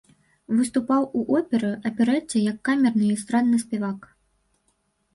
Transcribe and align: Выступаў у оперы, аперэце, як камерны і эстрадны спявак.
Выступаў 0.59 1.05
у 1.19 1.21
оперы, 1.41 1.71
аперэце, 1.91 2.37
як 2.49 2.57
камерны 2.71 3.05
і 3.11 3.13
эстрадны 3.21 3.57
спявак. 3.69 4.13